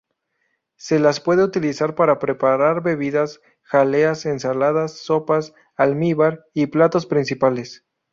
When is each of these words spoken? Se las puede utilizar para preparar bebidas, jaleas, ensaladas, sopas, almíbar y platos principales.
Se 0.77 0.97
las 0.97 1.19
puede 1.19 1.43
utilizar 1.43 1.93
para 1.93 2.17
preparar 2.17 2.81
bebidas, 2.81 3.39
jaleas, 3.61 4.25
ensaladas, 4.25 4.97
sopas, 4.97 5.53
almíbar 5.75 6.47
y 6.55 6.65
platos 6.65 7.05
principales. 7.05 7.85